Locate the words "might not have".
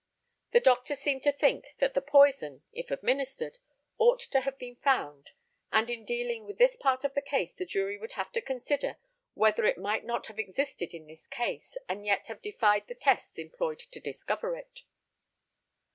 9.77-10.39